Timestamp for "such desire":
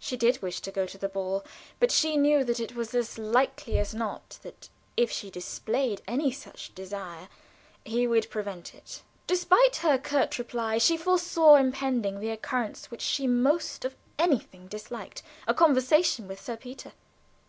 6.32-7.28